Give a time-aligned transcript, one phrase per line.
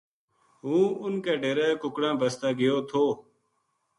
[0.63, 3.03] ہوں اُنھ کے ڈیرے کُکڑاں بسطے گیو تھو